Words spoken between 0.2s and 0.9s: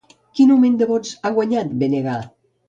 Quin augment de